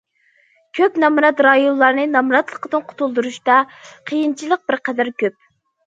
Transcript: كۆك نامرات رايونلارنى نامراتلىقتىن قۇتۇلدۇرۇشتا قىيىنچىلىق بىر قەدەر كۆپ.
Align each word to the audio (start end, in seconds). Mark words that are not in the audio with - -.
كۆك 0.79 0.95
نامرات 1.03 1.43
رايونلارنى 1.47 2.07
نامراتلىقتىن 2.15 2.89
قۇتۇلدۇرۇشتا 2.89 3.61
قىيىنچىلىق 4.11 4.69
بىر 4.69 4.85
قەدەر 4.89 5.19
كۆپ. 5.25 5.43